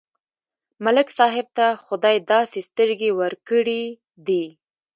ملک 0.83 1.07
صاحب 1.17 1.47
ته 1.57 1.67
خدای 1.85 2.17
داسې 2.31 2.59
سترګې 2.69 3.09
ورکړې 3.19 3.83
دي، 4.27 4.45